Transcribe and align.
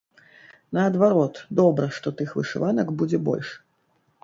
Наадварот, 0.77 1.35
добра, 1.59 1.85
што 1.99 2.15
тых 2.23 2.29
вышыванак 2.41 2.87
будзе 3.03 3.23
больш. 3.31 3.55